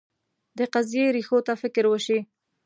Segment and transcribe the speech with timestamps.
[0.57, 2.19] د قضیې ریښو ته فکر وشي.